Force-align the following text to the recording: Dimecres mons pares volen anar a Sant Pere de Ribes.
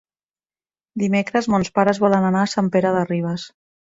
Dimecres 1.01 1.49
mons 1.55 1.69
pares 1.77 2.01
volen 2.05 2.27
anar 2.31 2.41
a 2.45 2.49
Sant 2.57 2.73
Pere 2.77 2.97
de 2.99 3.07
Ribes. 3.13 3.47